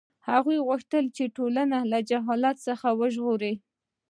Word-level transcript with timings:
هغه 0.29 0.55
غوښتل 0.67 1.03
چې 1.15 1.33
ټولنه 1.35 1.77
له 1.91 1.99
جهالت 2.09 2.57
څخه 2.67 2.87
وژغوري. 2.99 3.53